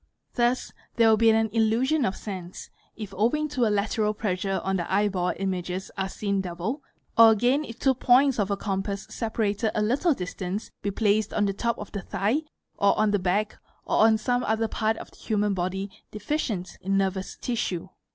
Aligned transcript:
Thus 0.33 0.71
there 0.95 1.09
will 1.09 1.17
be 1.17 1.29
an 1.29 1.51
'illusion 1.51 2.05
of 2.05 2.15
sense,' 2.15 2.71
if 2.95 3.13
owing 3.15 3.47
to 3.49 3.67
a 3.67 3.69
lateral 3.69 4.15
pressure 4.15 4.59
on 4.63 4.77
the 4.77 4.91
eyeball 4.91 5.33
images 5.35 5.91
fe 5.95 6.07
seen 6.07 6.41
double, 6.41 6.81
or 7.19 7.29
again 7.29 7.63
if 7.63 7.77
two 7.77 7.93
points 7.93 8.39
of 8.39 8.49
a 8.49 8.57
compass 8.57 9.05
separated 9.11 9.69
a 9.75 9.81
little 9.83 10.13
listance 10.15 10.71
be 10.81 10.89
placed 10.89 11.35
on 11.35 11.45
the 11.45 11.53
top 11.53 11.77
of 11.77 11.91
the 11.91 12.01
thigh 12.01 12.41
or 12.79 12.97
on 12.97 13.11
the 13.11 13.19
back 13.19 13.59
or 13.85 13.97
on 14.07 14.17
some 14.17 14.43
other 14.45 14.67
part 14.67 14.97
of 14.97 15.11
the 15.11 15.17
human 15.17 15.53
body 15.53 15.91
deficient 16.09 16.79
in 16.81 16.97
nervous 16.97 17.37
tissue. 17.39 17.87